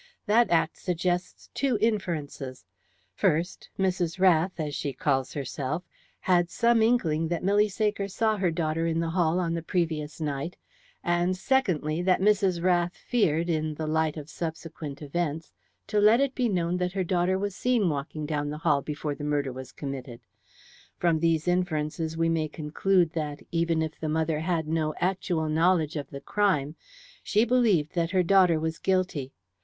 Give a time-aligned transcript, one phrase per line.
[0.25, 2.65] That act suggests two inferences.
[3.13, 4.19] First, Mrs.
[4.19, 5.83] Rath, as she calls herself,
[6.21, 10.19] had some inkling that Milly Saker saw her daughter in the hall on the previous
[10.19, 10.57] night,
[11.03, 12.63] and secondly, that Mrs.
[12.63, 15.51] Rath feared, in the light of subsequent events,
[15.85, 19.13] to let it be known that her daughter was seen walking down the hall before
[19.13, 20.21] the murder was committed.
[20.97, 25.95] From these inferences we may conclude that, even if the mother had no actual knowledge
[25.95, 26.75] of the crime,
[27.21, 29.31] she believed that her daughter was guilty.